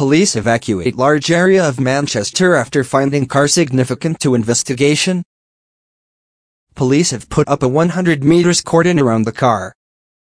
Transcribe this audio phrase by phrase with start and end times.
[0.00, 5.22] police evacuate large area of Manchester after finding car significant to investigation?
[6.74, 9.74] Police have put up a 100 meters cordon around the car,